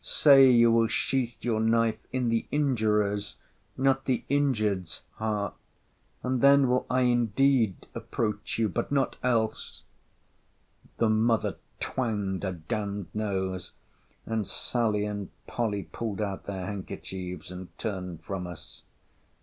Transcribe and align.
—Say 0.03 0.49
you 0.49 0.71
will 0.71 0.87
sheath 0.87 1.45
your 1.45 1.59
knife 1.59 1.99
in 2.11 2.29
the 2.29 2.47
injurer's, 2.49 3.37
not 3.77 4.05
the 4.05 4.25
injured's 4.29 5.03
heart, 5.17 5.53
and 6.23 6.41
then 6.41 6.67
will 6.67 6.87
I 6.89 7.01
indeed 7.01 7.85
approach 7.93 8.57
you, 8.57 8.67
but 8.67 8.91
not 8.91 9.17
else. 9.21 9.83
The 10.97 11.07
mother 11.11 11.57
twanged 11.79 12.41
her 12.41 12.53
d—n'd 12.53 13.13
nose; 13.13 13.73
and 14.25 14.47
Sally 14.47 15.05
and 15.05 15.29
Polly 15.45 15.83
pulled 15.83 16.19
out 16.19 16.45
their 16.45 16.65
handkerchiefs, 16.65 17.51
and 17.51 17.67
turned 17.77 18.23
from 18.23 18.47
us. 18.47 18.85